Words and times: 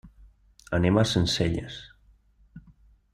Anem 0.77 0.97
a 1.01 1.03
Sencelles. 1.11 1.77